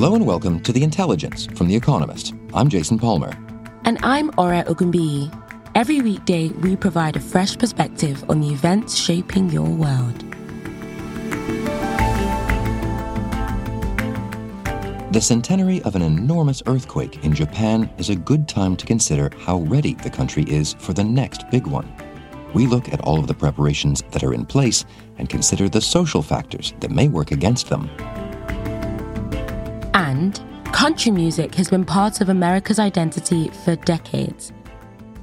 [0.00, 2.32] Hello and welcome to The Intelligence from The Economist.
[2.54, 3.32] I'm Jason Palmer.
[3.82, 5.28] And I'm Ore Ogunbiyi.
[5.74, 10.20] Every weekday, we provide a fresh perspective on the events shaping your world.
[15.12, 19.62] The centenary of an enormous earthquake in Japan is a good time to consider how
[19.62, 21.92] ready the country is for the next big one.
[22.54, 24.84] We look at all of the preparations that are in place
[25.18, 27.90] and consider the social factors that may work against them.
[30.08, 30.40] And
[30.72, 34.54] country music has been part of America's identity for decades.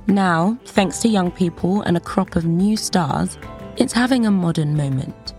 [0.06, 3.40] Now, thanks to young people and a crop of new stars,
[3.78, 5.34] it's having a modern moment.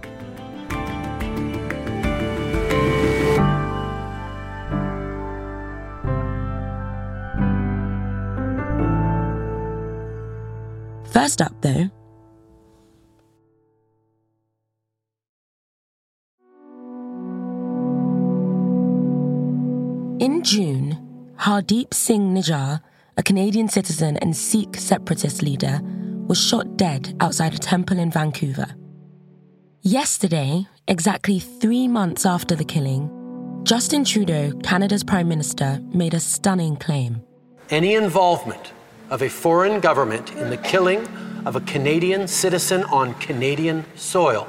[11.05, 11.89] First up, though,
[21.47, 22.81] Hardeep Singh Nijjar,
[23.17, 25.81] a Canadian citizen and Sikh separatist leader,
[26.27, 28.67] was shot dead outside a temple in Vancouver.
[29.83, 33.09] Yesterday, exactly three months after the killing,
[33.63, 37.23] Justin Trudeau, Canada's Prime Minister, made a stunning claim.
[37.71, 38.73] Any involvement
[39.11, 41.07] of a foreign government in the killing
[41.47, 44.49] of a Canadian citizen on Canadian soil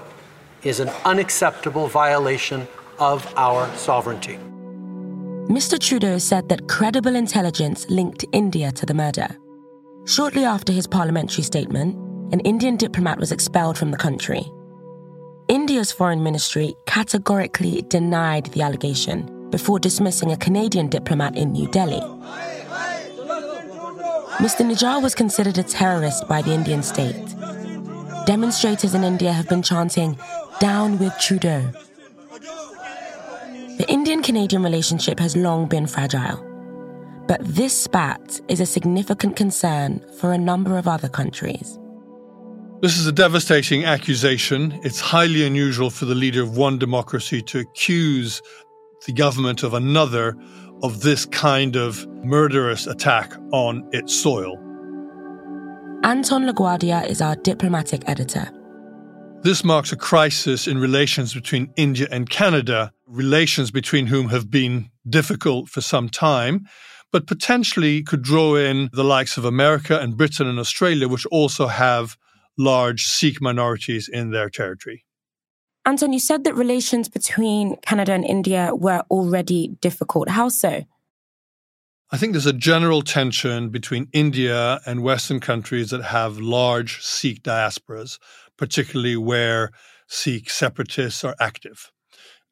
[0.63, 4.39] is an unacceptable violation of our sovereignty.
[5.49, 5.79] Mr.
[5.79, 9.27] Trudeau said that credible intelligence linked India to the murder.
[10.05, 11.95] Shortly after his parliamentary statement,
[12.33, 14.51] an Indian diplomat was expelled from the country.
[15.47, 22.01] India's foreign ministry categorically denied the allegation before dismissing a Canadian diplomat in New Delhi.
[24.39, 24.65] Mr.
[24.69, 27.15] Nijjar was considered a terrorist by the Indian state.
[28.25, 30.19] Demonstrators in India have been chanting,
[30.59, 31.71] Down with Trudeau.
[33.87, 36.43] The Indian Canadian relationship has long been fragile.
[37.25, 41.79] But this spat is a significant concern for a number of other countries.
[42.81, 44.77] This is a devastating accusation.
[44.83, 48.41] It's highly unusual for the leader of one democracy to accuse
[49.05, 50.35] the government of another
[50.83, 54.57] of this kind of murderous attack on its soil.
[56.03, 58.49] Anton La Guardia is our diplomatic editor.
[59.43, 64.89] This marks a crisis in relations between India and Canada, relations between whom have been
[65.09, 66.65] difficult for some time,
[67.11, 71.67] but potentially could draw in the likes of America and Britain and Australia, which also
[71.67, 72.17] have
[72.57, 75.05] large Sikh minorities in their territory.
[75.85, 80.27] Anton, you said that relations between Canada and India were already difficult.
[80.29, 80.83] How so?
[82.11, 87.43] I think there's a general tension between India and Western countries that have large Sikh
[87.43, 88.17] diasporas,
[88.57, 89.71] particularly where
[90.07, 91.91] Sikh separatists are active.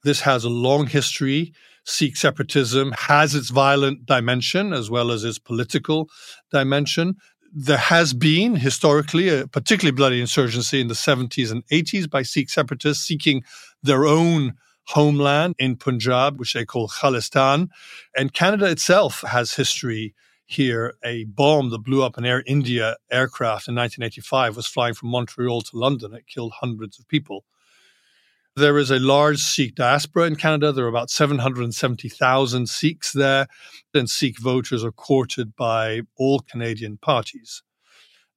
[0.04, 1.54] This has a long history.
[1.84, 6.10] Sikh separatism has its violent dimension as well as its political
[6.52, 7.16] dimension.
[7.54, 12.50] There has been historically a particularly bloody insurgency in the 70s and 80s by Sikh
[12.50, 13.44] separatists seeking
[13.82, 14.56] their own
[14.88, 17.70] homeland in Punjab, which they call Khalistan.
[18.16, 20.14] And Canada itself has history
[20.46, 25.10] here, a bomb that blew up an Air India aircraft in 1985 was flying from
[25.10, 26.14] Montreal to London.
[26.14, 27.46] It killed hundreds of people.
[28.58, 30.72] There is a large Sikh diaspora in Canada.
[30.72, 33.48] There are about 770,000 Sikhs there,
[33.94, 37.64] and Sikh voters are courted by all Canadian parties.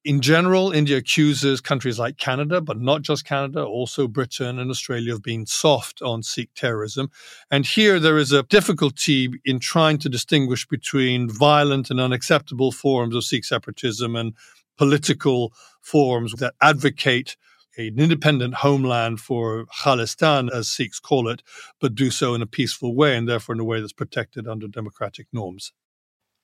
[0.05, 5.15] In general, India accuses countries like Canada, but not just Canada, also Britain and Australia,
[5.15, 7.11] of being soft on Sikh terrorism.
[7.53, 13.15] And here there is a difficulty in trying to distinguish between violent and unacceptable forms
[13.15, 14.35] of Sikh separatism and
[14.79, 17.37] political forms that advocate
[17.79, 21.43] an independent homeland for Khalistan, as Sikhs call it,
[21.81, 24.67] but do so in a peaceful way and therefore in a way that's protected under
[24.67, 25.73] democratic norms.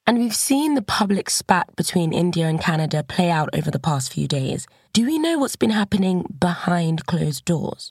[0.07, 4.13] And we've seen the public spat between India and Canada play out over the past
[4.13, 4.67] few days.
[4.93, 7.91] Do we know what's been happening behind closed doors?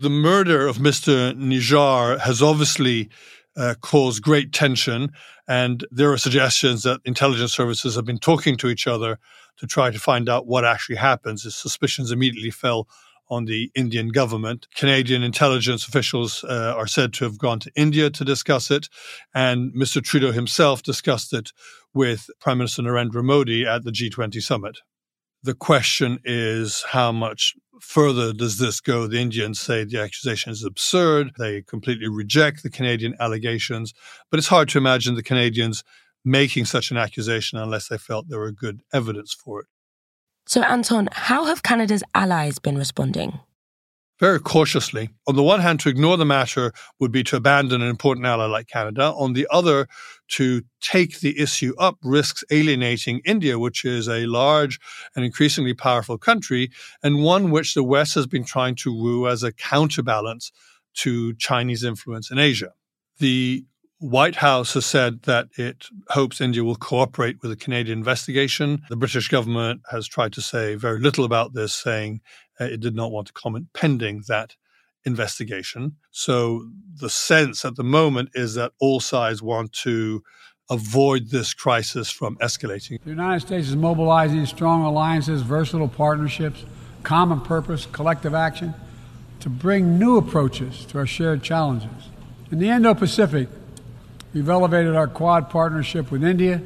[0.00, 1.32] The murder of Mr.
[1.34, 3.10] Nijjar has obviously
[3.56, 5.12] uh, caused great tension,
[5.46, 9.18] and there are suggestions that intelligence services have been talking to each other
[9.60, 11.44] to try to find out what actually happens.
[11.44, 12.88] His suspicions immediately fell
[13.28, 14.66] on the Indian government.
[14.74, 18.88] Canadian intelligence officials uh, are said to have gone to India to discuss it,
[19.34, 20.02] and Mr.
[20.02, 21.52] Trudeau himself discussed it
[21.94, 24.78] with Prime Minister Narendra Modi at the G20 summit.
[25.42, 29.06] The question is how much further does this go?
[29.06, 31.32] The Indians say the accusation is absurd.
[31.38, 33.94] They completely reject the Canadian allegations,
[34.30, 35.84] but it's hard to imagine the Canadians
[36.24, 39.66] making such an accusation unless they felt there were good evidence for it.
[40.46, 43.38] So, Anton, how have Canada's allies been responding?
[44.18, 45.08] Very cautiously.
[45.26, 48.44] On the one hand, to ignore the matter would be to abandon an important ally
[48.44, 49.14] like Canada.
[49.16, 49.88] On the other,
[50.32, 54.78] to take the issue up risks alienating India, which is a large
[55.16, 56.70] and increasingly powerful country,
[57.02, 60.52] and one which the West has been trying to woo as a counterbalance
[60.96, 62.72] to Chinese influence in Asia.
[63.20, 63.64] The
[64.00, 68.80] White House has said that it hopes India will cooperate with the Canadian investigation.
[68.88, 72.22] The British government has tried to say very little about this, saying
[72.58, 74.56] uh, it did not want to comment pending that
[75.04, 75.96] investigation.
[76.10, 80.22] So the sense at the moment is that all sides want to
[80.70, 83.02] avoid this crisis from escalating.
[83.04, 86.64] The United States is mobilizing strong alliances, versatile partnerships,
[87.02, 88.72] common purpose, collective action
[89.40, 92.08] to bring new approaches to our shared challenges.
[92.50, 93.48] In the Indo Pacific,
[94.32, 96.62] We've elevated our Quad partnership with India,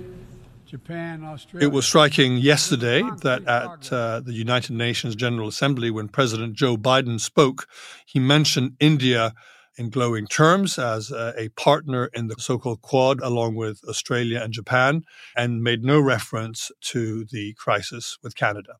[0.66, 1.66] Japan, Australia.
[1.66, 6.76] It was striking yesterday that at uh, the United Nations General Assembly, when President Joe
[6.76, 7.66] Biden spoke,
[8.04, 9.32] he mentioned India
[9.78, 14.40] in glowing terms as uh, a partner in the so called Quad, along with Australia
[14.42, 15.02] and Japan,
[15.34, 18.74] and made no reference to the crisis with Canada.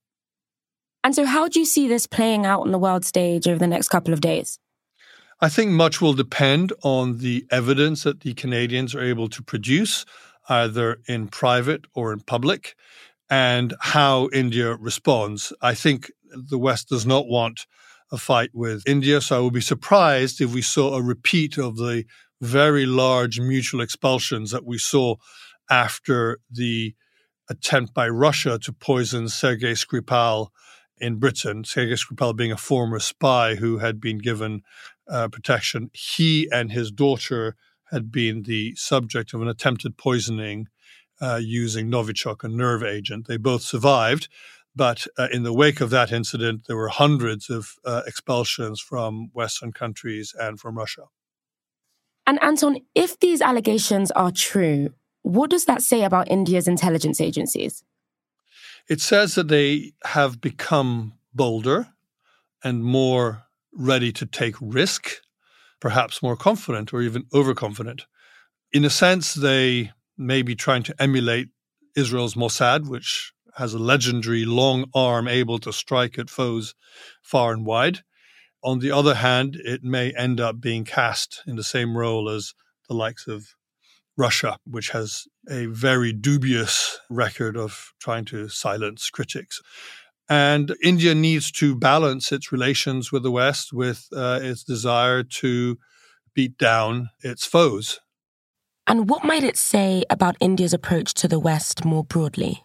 [1.03, 3.67] And so, how do you see this playing out on the world stage over the
[3.67, 4.59] next couple of days?
[5.41, 10.05] I think much will depend on the evidence that the Canadians are able to produce,
[10.49, 12.75] either in private or in public,
[13.31, 15.53] and how India responds.
[15.61, 17.67] I think the West does not want
[18.13, 21.77] a fight with India, so I would be surprised if we saw a repeat of
[21.77, 22.05] the
[22.41, 25.17] very large mutual expulsions that we saw
[25.71, 26.95] after the
[27.49, 30.49] attempt by Russia to poison Sergei Skripal
[31.05, 34.63] in Britain, Sergei Skripal being a former spy who had been given
[35.07, 35.91] uh, protection.
[35.93, 37.57] He and his daughter
[37.91, 40.69] had been the subject of an attempted poisoning
[41.21, 43.29] uh, using Novichok, a nerve agent.
[43.29, 44.29] They both survived,
[44.75, 49.29] but uh, in the wake of that incident, there were hundreds of uh, expulsions from
[49.35, 51.05] Western countries and from Russia.
[52.27, 57.85] And Anton, if these allegations are true, what does that say about India's intelligence agencies?
[58.89, 61.89] It says that they have become bolder
[62.63, 65.11] and more ready to take risk,
[65.81, 68.05] perhaps more confident or even overconfident.
[68.73, 71.49] In a sense, they may be trying to emulate
[71.97, 76.75] Israel's Mossad, which has a legendary long arm able to strike at foes
[77.23, 78.01] far and wide.
[78.63, 82.53] On the other hand, it may end up being cast in the same role as
[82.89, 83.55] the likes of
[84.17, 89.61] Russia, which has a very dubious record of trying to silence critics.
[90.29, 95.79] And India needs to balance its relations with the West with uh, its desire to
[96.35, 98.01] beat down its foes.
[98.87, 102.63] And what might it say about India's approach to the West more broadly?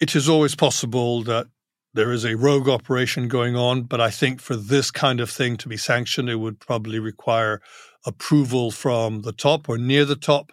[0.00, 1.46] It is always possible that
[1.92, 5.56] there is a rogue operation going on, but I think for this kind of thing
[5.58, 7.60] to be sanctioned, it would probably require
[8.06, 10.52] approval from the top or near the top.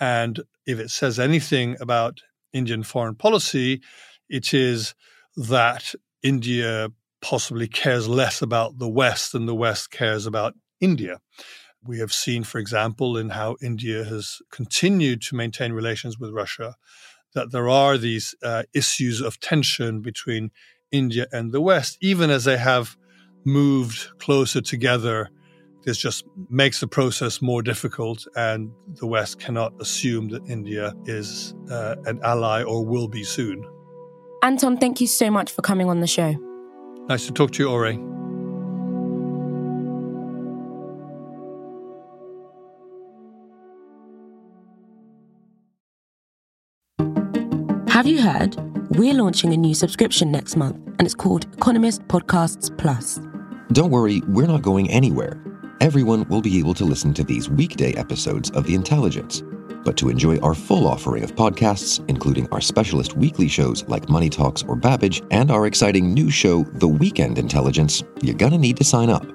[0.00, 2.20] And if it says anything about
[2.52, 3.80] Indian foreign policy,
[4.28, 4.94] it is
[5.36, 6.88] that India
[7.20, 11.18] possibly cares less about the West than the West cares about India.
[11.82, 16.76] We have seen, for example, in how India has continued to maintain relations with Russia,
[17.34, 20.50] that there are these uh, issues of tension between
[20.90, 22.96] India and the West, even as they have
[23.44, 25.30] moved closer together.
[25.88, 31.54] This just makes the process more difficult, and the West cannot assume that India is
[31.70, 33.66] uh, an ally or will be soon.
[34.42, 36.36] Anton, thank you so much for coming on the show.
[37.08, 37.92] Nice to talk to you, Ore.
[47.88, 48.56] Have you heard?
[48.98, 53.18] We're launching a new subscription next month, and it's called Economist Podcasts Plus.
[53.72, 55.42] Don't worry, we're not going anywhere.
[55.80, 59.42] Everyone will be able to listen to these weekday episodes of The Intelligence
[59.88, 64.28] but to enjoy our full offering of podcasts, including our specialist weekly shows like Money
[64.28, 68.84] Talks or Babbage, and our exciting new show, The Weekend Intelligence, you're gonna need to
[68.84, 69.26] sign up.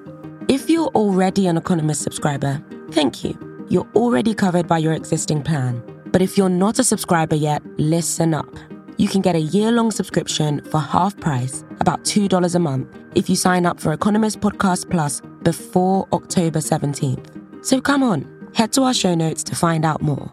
[0.46, 3.36] If you're already an Economist subscriber, thank you.
[3.68, 5.82] You're already covered by your existing plan.
[6.12, 8.54] But if you're not a subscriber yet, listen up.
[8.96, 12.86] You can get a year long subscription for half price, about $2 a month,
[13.16, 17.64] if you sign up for Economist Podcast Plus before October 17th.
[17.64, 20.32] So come on, head to our show notes to find out more.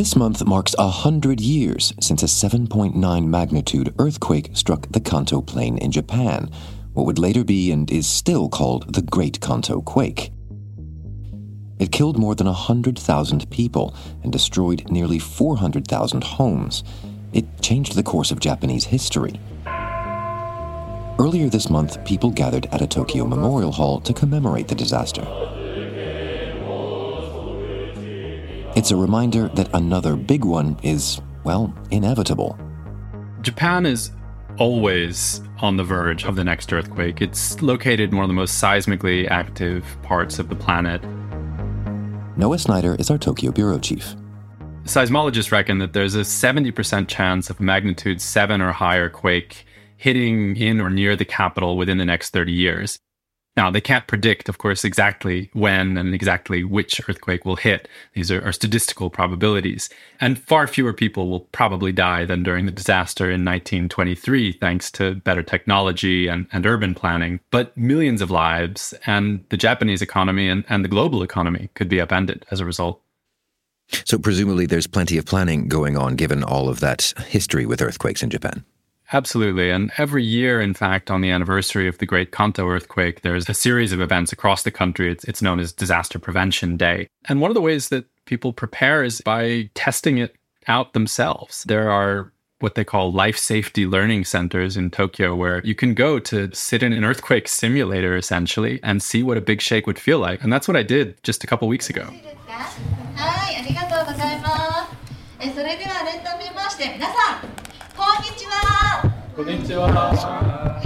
[0.00, 5.78] This month marks a hundred years since a 7.9 magnitude earthquake struck the Kanto Plain
[5.78, 6.48] in Japan,
[6.94, 10.32] what would later be and is still called the Great Kanto Quake.
[11.78, 16.84] It killed more than 100,000 people and destroyed nearly 400,000 homes.
[17.32, 19.40] It changed the course of Japanese history.
[21.18, 25.26] Earlier this month, people gathered at a Tokyo Memorial Hall to commemorate the disaster.
[28.74, 32.58] It's a reminder that another big one is, well, inevitable.
[33.42, 34.12] Japan is
[34.58, 37.20] always on the verge of the next earthquake.
[37.20, 41.02] It's located in one of the most seismically active parts of the planet.
[42.36, 44.14] Noah Sneider is our Tokyo bureau chief.
[44.84, 49.64] Seismologists reckon that there's a 70% chance of a magnitude 7 or higher quake
[49.96, 52.98] hitting in or near the capital within the next 30 years.
[53.56, 57.88] Now, they can't predict, of course, exactly when and exactly which earthquake will hit.
[58.14, 59.90] These are, are, statistical probabilities.
[60.20, 65.16] And far fewer people will probably die than during the disaster in 1923, thanks to
[65.16, 67.40] better technology and, and urban planning.
[67.50, 72.00] But millions of lives and the Japanese economy and, and the global economy could be
[72.00, 73.02] upended as a result.
[74.04, 78.22] So, presumably, there's plenty of planning going on given all of that history with earthquakes
[78.22, 78.64] in Japan.
[79.12, 79.70] Absolutely.
[79.70, 83.54] And every year, in fact, on the anniversary of the Great Kanto earthquake, there's a
[83.54, 85.10] series of events across the country.
[85.10, 87.08] It's, it's known as Disaster Prevention Day.
[87.28, 90.36] And one of the ways that people prepare is by testing it
[90.68, 91.64] out themselves.
[91.64, 96.18] There are what they call life safety learning centers in Tokyo, where you can go
[96.20, 100.18] to sit in an earthquake simulator essentially and see what a big shake would feel
[100.18, 100.42] like.
[100.44, 102.08] And that's what I did just a couple weeks ago.
[105.39, 107.55] それでは改めまして皆さん
[107.95, 109.09] こんにちは。
[109.35, 110.81] こんにちは。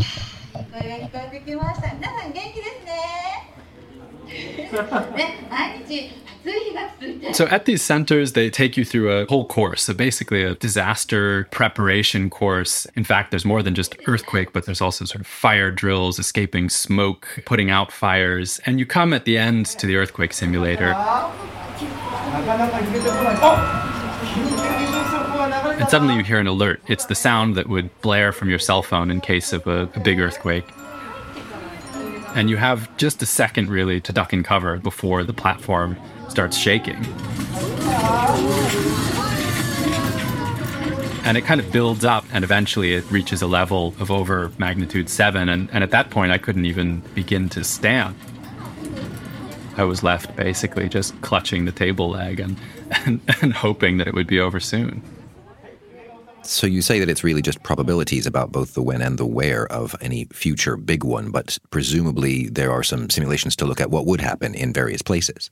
[0.71, 1.93] 声が聞こえてきました。
[1.93, 3.29] 皆さん元気ですね。
[7.33, 9.83] So at these centers, they take you through a whole course.
[9.83, 12.86] So basically, a disaster preparation course.
[12.95, 16.69] In fact, there's more than just earthquake, but there's also sort of fire drills, escaping
[16.69, 20.93] smoke, putting out fires, and you come at the end to the earthquake simulator.
[25.78, 26.80] And suddenly you hear an alert.
[26.87, 30.00] It's the sound that would blare from your cell phone in case of a, a
[30.00, 30.64] big earthquake.
[32.35, 35.97] And you have just a second really to duck and cover before the platform
[36.28, 37.04] starts shaking.
[41.26, 45.09] And it kind of builds up, and eventually it reaches a level of over magnitude
[45.09, 45.49] seven.
[45.49, 48.14] And, and at that point, I couldn't even begin to stand.
[49.76, 52.59] I was left basically just clutching the table leg and,
[53.06, 55.02] and, and hoping that it would be over soon.
[56.42, 59.66] So you say that it's really just probabilities about both the when and the where
[59.72, 64.04] of any future big one, but presumably there are some simulations to look at what
[64.06, 65.50] would happen in various places.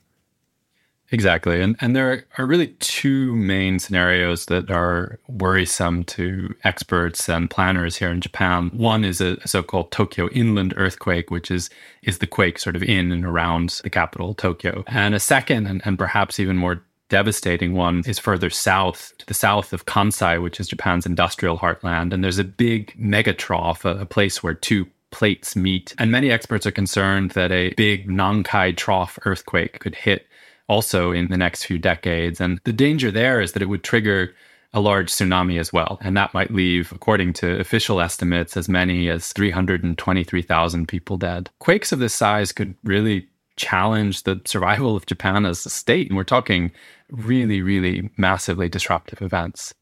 [1.11, 1.61] Exactly.
[1.61, 7.97] And, and there are really two main scenarios that are worrisome to experts and planners
[7.97, 8.71] here in Japan.
[8.73, 11.69] One is a so called Tokyo inland earthquake, which is,
[12.01, 14.83] is the quake sort of in and around the capital, Tokyo.
[14.87, 19.33] And a second, and, and perhaps even more devastating one is further south, to the
[19.33, 22.13] south of Kansai, which is Japan's industrial heartland.
[22.13, 25.93] And there's a big mega trough, a, a place where two plates meet.
[25.99, 30.27] And many experts are concerned that a big Nankai trough earthquake could hit
[30.67, 32.41] also in the next few decades.
[32.41, 34.33] And the danger there is that it would trigger
[34.73, 35.99] a large tsunami as well.
[36.01, 41.49] And that might leave, according to official estimates, as many as 323,000 people dead.
[41.59, 46.07] Quakes of this size could really challenge the survival of Japan as a state.
[46.07, 46.71] And we're talking
[47.09, 49.73] really, really massively disruptive events.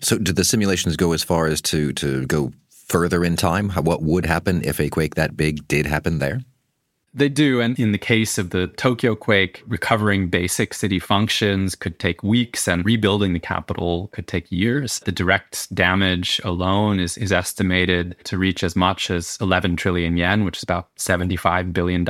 [0.00, 3.70] So, did the simulations go as far as to to go further in time?
[3.70, 6.40] What would happen if a quake that big did happen there?
[7.12, 7.60] They do.
[7.60, 12.68] And in the case of the Tokyo quake, recovering basic city functions could take weeks
[12.68, 15.00] and rebuilding the capital could take years.
[15.00, 20.44] The direct damage alone is, is estimated to reach as much as 11 trillion yen,
[20.44, 22.04] which is about $75 billion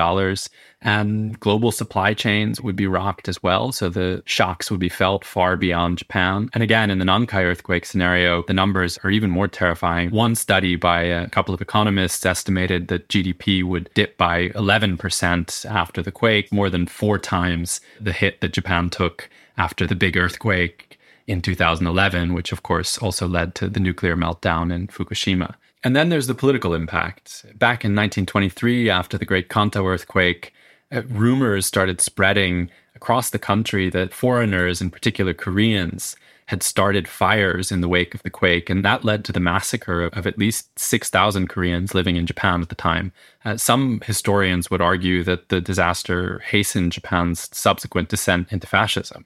[0.83, 3.73] and global supply chains would be rocked as well.
[3.73, 6.49] So the shocks would be felt far beyond Japan.
[6.55, 10.11] And again, in the Nankai earthquake scenario, the numbers are even more terrifying.
[10.11, 16.03] One study by a couple of economists estimated that GDP would dip by 11% after
[16.03, 20.99] the quake, more than four times the hit that Japan took after the big earthquake
[21.27, 25.55] in 2011, which of course also led to the nuclear meltdown in Fukushima.
[25.83, 27.45] And then there's the political impact.
[27.59, 30.53] Back in 1923, after the Great Kanto earthquake,
[30.91, 36.17] rumors started spreading across the country that foreigners, in particular Koreans,
[36.47, 40.03] had started fires in the wake of the quake, and that led to the massacre
[40.03, 43.13] of, at least 6,000 Koreans living in Japan at the time.
[43.45, 49.25] Uh, some historians would argue that the disaster hastened Japan's subsequent descent into fascism.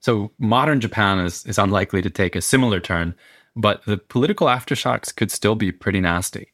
[0.00, 3.14] So modern Japan is, is unlikely to take a similar turn,
[3.54, 6.53] but the political aftershocks could still be pretty nasty.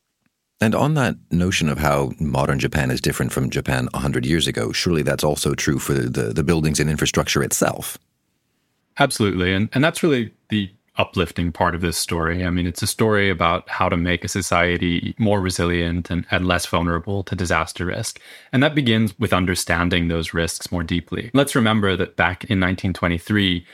[0.60, 4.72] And on that notion of how modern Japan is different from Japan 100 years ago,
[4.72, 7.98] surely that's also true for the, the buildings and infrastructure itself.
[8.98, 9.54] Absolutely.
[9.54, 12.44] And, and that's really the uplifting part of this story.
[12.44, 16.46] I mean, it's a story about how to make a society more resilient and, and
[16.46, 18.20] less vulnerable to disaster risk.
[18.52, 21.30] And that begins with understanding those risks more deeply.
[21.32, 23.64] Let's remember that back in 1923,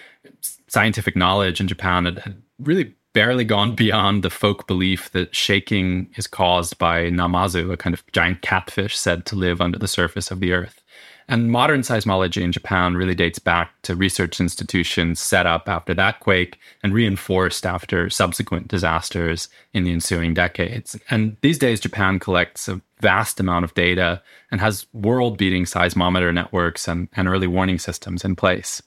[0.69, 6.07] scientific knowledge in Japan had, had really barely gone beyond the folk belief that shaking
[6.17, 10.31] is caused by namazu, a kind of giant catfish said to live under the surface
[10.31, 10.83] of the earth.
[11.27, 16.21] And modern seismology in Japan really dates back to research institutions set up after that
[16.21, 20.97] quake and reinforced after subsequent disasters in the ensuing decades.
[21.11, 26.33] And these days, Japan collects a vast amount of data and has world beating seismometer
[26.33, 28.83] networks and, and early warning systems in place.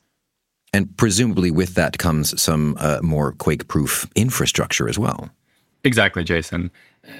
[0.74, 5.30] And presumably, with that comes some uh, more quake proof infrastructure as well.
[5.84, 6.72] Exactly, Jason.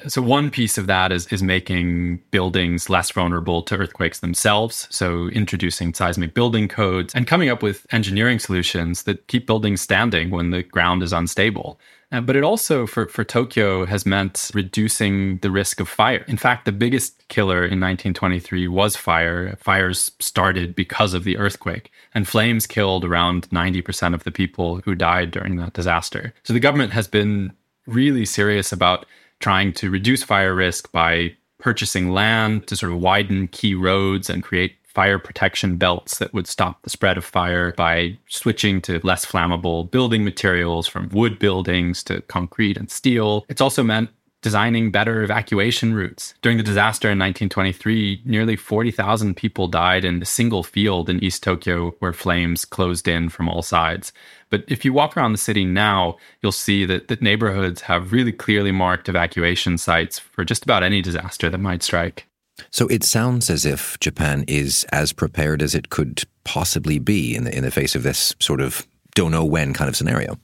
[0.08, 4.88] So one piece of that is is making buildings less vulnerable to earthquakes themselves.
[4.92, 10.30] So introducing seismic building codes and coming up with engineering solutions that keep buildings standing
[10.30, 11.80] when the ground is unstable.
[12.12, 16.26] Uh, but it also, for, for Tokyo, has meant reducing the risk of fire.
[16.28, 19.56] In fact, the biggest killer in 1923 was fire.
[19.58, 24.96] Fires started because of the earthquake, and flames killed around 90% of the people who
[24.96, 26.34] died during that disaster.
[26.44, 27.54] So the government has been
[27.86, 29.06] really serious about
[29.40, 34.42] trying to reduce fire risk by purchasing land to sort of widen key roads and
[34.42, 39.26] create fire protection belts that would stop the spread of fire by switching to less
[39.26, 43.46] flammable building materials from wood buildings to concrete and steel.
[43.48, 44.10] It's also meant
[44.42, 46.34] designing better evacuation routes.
[46.42, 51.44] During the disaster in 1923, nearly 40,000 people died in a single field in East
[51.44, 54.12] Tokyo where flames closed in from all sides.
[54.50, 58.34] But if you walk around the city now, you'll see that, that neighborhoods have really
[58.34, 62.26] clearly marked evacuation sites for just about any disaster that might strike.
[62.72, 67.44] So it sounds as if Japan is as prepared as it could possibly be in
[67.44, 70.38] the, in the face of this sort of don't know when kind of scenario.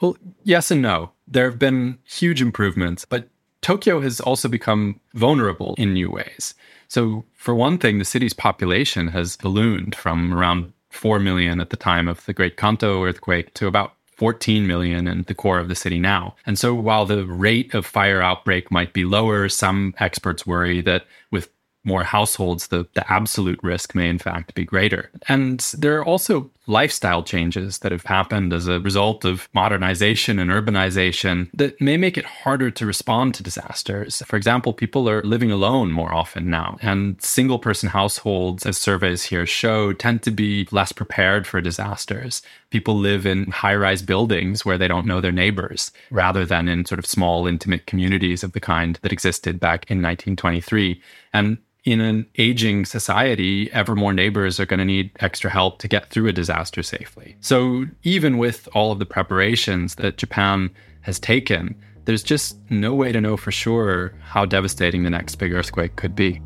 [0.00, 1.12] Well, yes and no.
[1.26, 3.28] There have been huge improvements, but
[3.62, 6.54] Tokyo has also become vulnerable in new ways.
[6.88, 11.76] So, for one thing, the city's population has ballooned from around 4 million at the
[11.76, 15.74] time of the Great Kanto earthquake to about 14 million in the core of the
[15.74, 16.34] city now.
[16.46, 21.06] And so while the rate of fire outbreak might be lower, some experts worry that
[21.30, 21.48] with
[21.84, 25.10] more households, the, the absolute risk may in fact be greater.
[25.28, 30.50] And there are also lifestyle changes that have happened as a result of modernization and
[30.50, 34.22] urbanization that may make it harder to respond to disasters.
[34.26, 39.24] For example, people are living alone more often now, and single person households, as surveys
[39.24, 42.40] here show, tend to be less prepared for disasters.
[42.74, 46.84] People live in high rise buildings where they don't know their neighbors, rather than in
[46.84, 51.00] sort of small, intimate communities of the kind that existed back in 1923.
[51.32, 55.86] And in an aging society, ever more neighbors are going to need extra help to
[55.86, 57.36] get through a disaster safely.
[57.38, 60.68] So, even with all of the preparations that Japan
[61.02, 65.52] has taken, there's just no way to know for sure how devastating the next big
[65.52, 66.42] earthquake could be.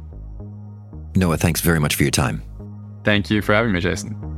[1.17, 2.43] Noah, thanks very much for your time.
[3.03, 4.38] Thank you for having me, Jason.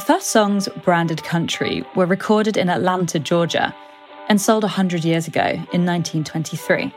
[0.00, 3.76] The first songs branded country were recorded in Atlanta, Georgia,
[4.30, 6.90] and sold 100 years ago in 1923.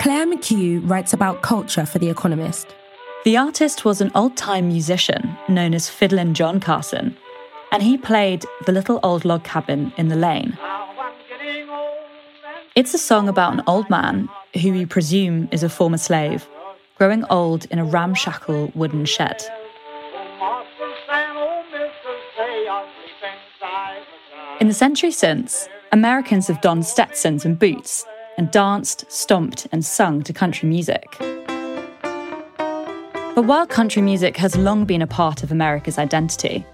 [0.00, 2.74] Claire McHugh writes about culture for The Economist.
[3.24, 7.16] The artist was an old time musician known as Fiddlin' John Carson,
[7.72, 10.58] and he played The Little Old Log Cabin in the Lane.
[12.74, 14.28] It's a song about an old man
[14.60, 16.46] who we presume is a former slave
[16.96, 19.42] growing old in a ramshackle wooden shed.
[24.60, 28.06] In the century since, Americans have donned Stetsons and boots
[28.38, 31.16] and danced, stomped, and sung to country music.
[33.34, 36.64] But while country music has long been a part of America's identity,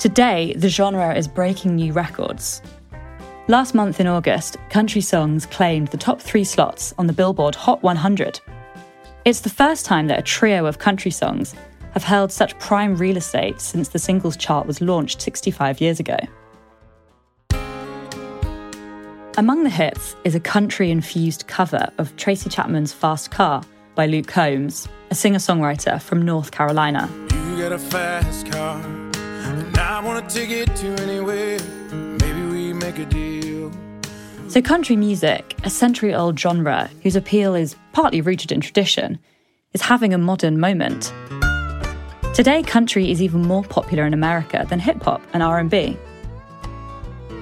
[0.00, 2.60] today the genre is breaking new records.
[3.46, 7.80] Last month in August, country songs claimed the top three slots on the Billboard Hot
[7.84, 8.40] 100.
[9.24, 11.54] It's the first time that a trio of country songs
[11.92, 16.18] have held such prime real estate since the singles chart was launched 65 years ago.
[19.38, 23.62] Among the hits is a country infused cover of Tracy Chapman's Fast Car
[23.94, 27.08] by Luke Combs, a singer songwriter from North Carolina.
[27.30, 31.60] You got a fast car, and I want take it to anywhere.
[31.92, 33.70] Maybe we make a deal.
[34.48, 39.20] So, country music, a century old genre whose appeal is partly rooted in tradition,
[39.72, 41.12] is having a modern moment.
[42.34, 45.96] Today, country is even more popular in America than hip hop and R&B.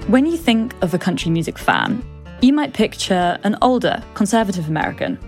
[0.09, 2.01] When you think of a country music fan,
[2.41, 5.19] you might picture an older, conservative American,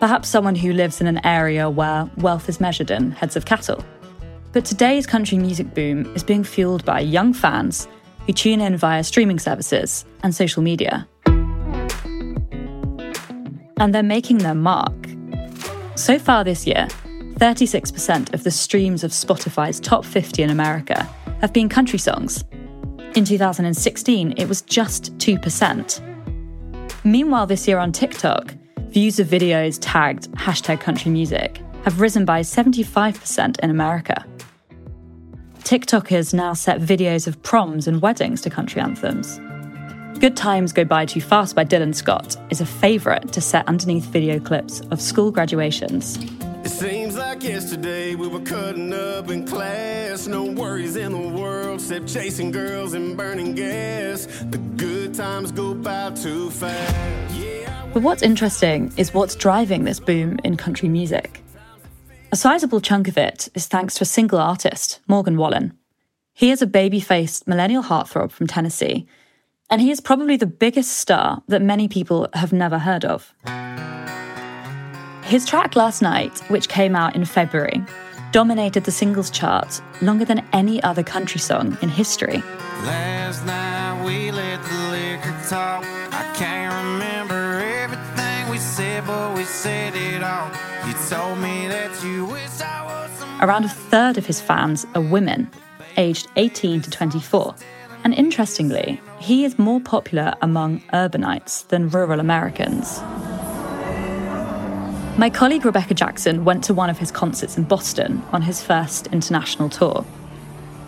[0.00, 3.84] perhaps someone who lives in an area where wealth is measured in heads of cattle.
[4.52, 7.86] But today's country music boom is being fueled by young fans
[8.26, 11.06] who tune in via streaming services and social media.
[13.76, 14.94] And they're making their mark.
[15.96, 16.88] So far this year,
[17.34, 21.02] 36% of the streams of Spotify's top 50 in America
[21.42, 22.42] have been country songs,
[23.14, 26.00] in 2016, it was just 2%.
[27.04, 28.54] Meanwhile, this year on TikTok,
[28.88, 34.24] views of videos tagged hashtag country music have risen by 75% in America.
[35.60, 39.38] TikTokers now set videos of proms and weddings to country anthems.
[40.18, 44.04] Good Times Go By Too Fast by Dylan Scott is a favourite to set underneath
[44.04, 46.18] video clips of school graduations.
[46.64, 50.26] It seems like yesterday we were cutting up in class.
[50.26, 54.24] No worries in the world except chasing girls and burning gas.
[54.48, 56.94] The good times go by too fast.
[57.92, 61.44] But what's interesting is what's driving this boom in country music.
[62.32, 65.76] A sizable chunk of it is thanks to a single artist, Morgan Wallen.
[66.32, 69.06] He is a baby faced millennial heartthrob from Tennessee,
[69.68, 73.34] and he is probably the biggest star that many people have never heard of.
[75.24, 77.82] His track Last Night, which came out in February,
[78.30, 82.42] dominated the singles chart longer than any other country song in history.
[82.84, 85.82] Last night we let the liquor talk.
[86.12, 90.50] I can't remember everything we said, but we said it all.
[90.86, 95.00] You told me that you wish I was Around a third of his fans are
[95.00, 95.50] women,
[95.96, 97.54] aged 18 to 24.
[98.04, 103.00] And interestingly, he is more popular among urbanites than rural Americans.
[105.16, 109.06] My colleague Rebecca Jackson went to one of his concerts in Boston on his first
[109.08, 110.04] international tour.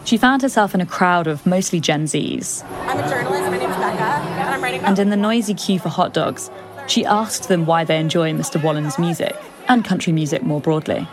[0.04, 2.64] She found herself in a crowd of mostly Gen Zs.
[2.88, 4.88] I'm a journalist, my name is Becca, and I'm writing about.
[4.88, 6.50] And in the noisy queue for hot dogs,
[6.88, 8.60] she asked them why they enjoy Mr.
[8.60, 9.36] Wallen's music
[9.68, 11.06] and country music more broadly.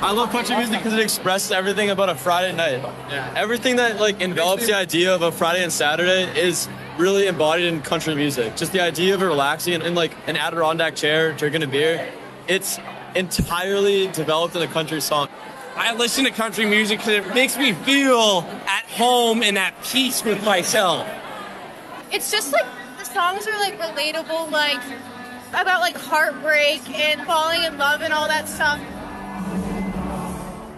[0.00, 2.82] I love country music because it expresses everything about a Friday night.
[3.10, 3.32] Yeah.
[3.36, 7.80] Everything that like envelops the idea of a Friday and Saturday is really embodied in
[7.80, 8.56] country music.
[8.56, 12.12] Just the idea of relaxing in, in like an Adirondack chair, drinking a beer
[12.48, 12.78] it's
[13.14, 15.28] entirely developed in a country song.
[15.76, 20.24] I listen to country music because it makes me feel at home and at peace
[20.24, 21.08] with myself.
[22.12, 22.66] It's just like
[22.98, 24.82] the songs are like relatable, like
[25.50, 28.80] about like heartbreak and falling in love and all that stuff.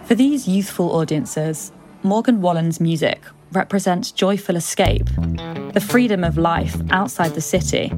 [0.07, 1.71] For these youthful audiences,
[2.03, 3.21] Morgan Wallen's music
[3.51, 5.05] represents joyful escape,
[5.73, 7.91] the freedom of life outside the city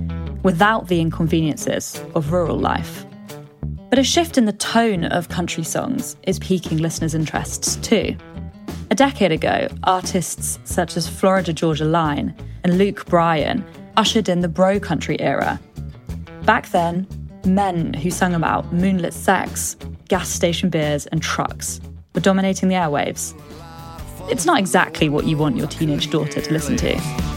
[0.43, 3.05] without the inconveniences of rural life.
[3.89, 8.15] But a shift in the tone of country songs is piquing listeners' interests too.
[8.91, 13.65] A decade ago, artists such as Florida Georgia Line and Luke Bryan
[13.97, 15.59] ushered in the bro country era.
[16.43, 17.07] Back then,
[17.45, 19.77] men who sung about moonlit sex,
[20.09, 21.79] gas station beers, and trucks
[22.13, 23.33] were dominating the airwaves.
[24.29, 27.34] It's not exactly what you want your teenage daughter to listen to.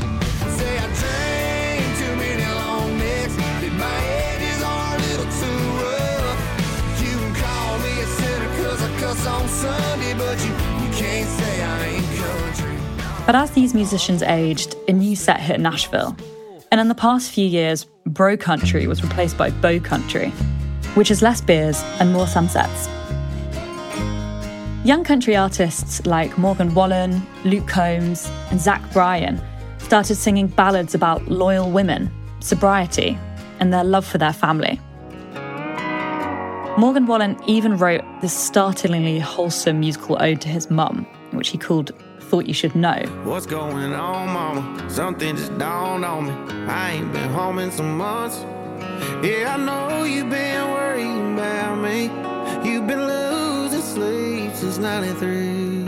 [13.29, 16.17] But as these musicians aged, a new set hit Nashville.
[16.73, 20.31] And in the past few years, bro country was replaced by bow country,
[20.95, 22.89] which is less beers and more sunsets.
[24.83, 29.39] Young country artists like Morgan Wallen, Luke Combs, and Zach Bryan
[29.77, 32.11] started singing ballads about loyal women,
[32.41, 33.19] sobriety,
[33.61, 34.81] and their love for their family.
[36.79, 41.93] Morgan Wallen even wrote this startlingly wholesome musical ode to his mum, which he called
[42.29, 43.01] Thought You Should Know.
[43.25, 44.91] What's going on, mama?
[44.91, 46.33] Something just dawned on me.
[46.67, 48.45] I ain't been home in some months.
[49.25, 52.03] Yeah, I know you've been worrying about me.
[52.69, 55.79] You've been losing sleep since 93.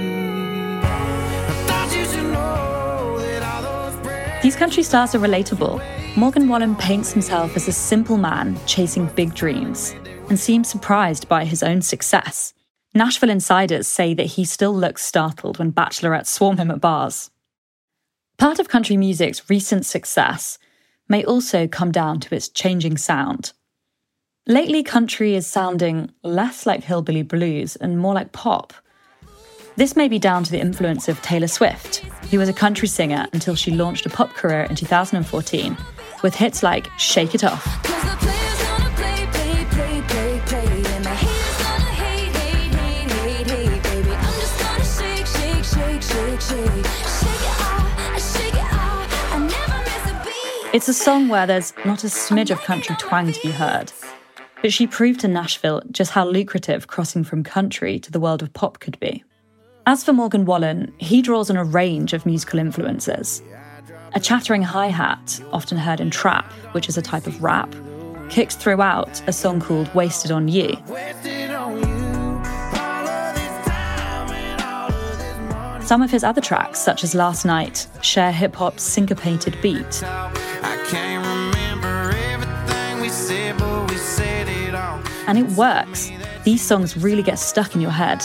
[4.42, 5.82] These country stars are relatable.
[6.16, 9.94] Morgan Wallen paints himself as a simple man chasing big dreams
[10.30, 12.54] and seems surprised by his own success.
[12.92, 17.30] Nashville insiders say that he still looks startled when bachelorettes swarm him at bars.
[18.36, 20.58] Part of country music's recent success
[21.08, 23.52] may also come down to its changing sound.
[24.46, 28.72] Lately, country is sounding less like hillbilly blues and more like pop.
[29.76, 31.98] This may be down to the influence of Taylor Swift,
[32.30, 35.76] who was a country singer until she launched a pop career in 2014
[36.22, 38.19] with hits like Shake It Off.
[50.72, 53.92] It's a song where there's not a smidge of country twang to be heard.
[54.62, 58.52] But she proved to Nashville just how lucrative crossing from country to the world of
[58.52, 59.24] pop could be.
[59.86, 63.42] As for Morgan Wallen, he draws on a range of musical influences.
[64.14, 67.74] A chattering hi hat, often heard in trap, which is a type of rap,
[68.28, 70.76] kicks throughout a song called Wasted on You.
[75.90, 80.04] Some of his other tracks, such as Last Night, share hip hop's syncopated beat.
[85.26, 86.12] And it works.
[86.44, 88.20] These songs really get stuck in your head.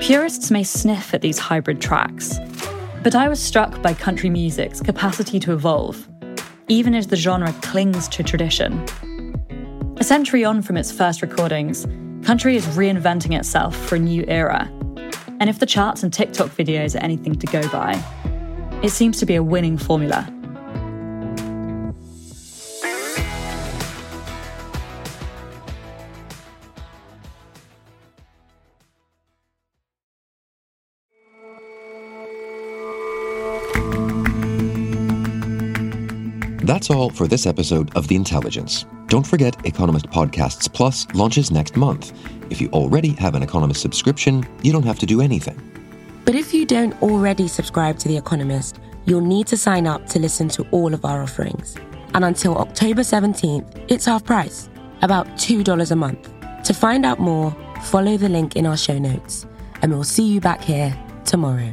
[0.00, 2.40] Purists may sniff at these hybrid tracks,
[3.04, 6.08] but I was struck by country music's capacity to evolve,
[6.66, 8.84] even as the genre clings to tradition.
[9.98, 11.86] A century on from its first recordings,
[12.24, 14.70] country is reinventing itself for a new era.
[15.40, 18.02] And if the charts and TikTok videos are anything to go by,
[18.82, 20.30] it seems to be a winning formula.
[36.70, 38.86] That's all for this episode of The Intelligence.
[39.08, 42.12] Don't forget Economist Podcasts Plus launches next month.
[42.48, 45.60] If you already have an Economist subscription, you don't have to do anything.
[46.24, 50.20] But if you don't already subscribe to The Economist, you'll need to sign up to
[50.20, 51.74] listen to all of our offerings.
[52.14, 54.70] And until October 17th, it's half price,
[55.02, 56.30] about $2 a month.
[56.66, 57.50] To find out more,
[57.82, 59.44] follow the link in our show notes,
[59.82, 61.72] and we'll see you back here tomorrow.